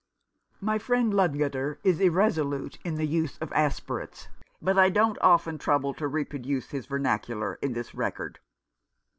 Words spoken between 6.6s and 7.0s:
his